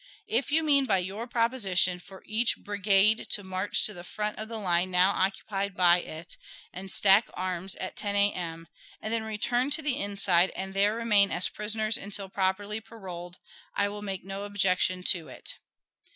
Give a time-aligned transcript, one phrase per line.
[0.29, 4.49] If you mean by your proposition for each brigade to march to the front of
[4.49, 6.35] the line now occupied by it,
[6.73, 8.67] and stack arms at 10 A.M.,
[8.99, 13.37] and then return to the inside and there remain as prisoners until properly paroled,
[13.75, 15.53] I will make no objection to it.